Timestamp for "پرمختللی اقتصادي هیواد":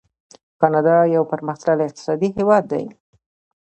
1.31-2.63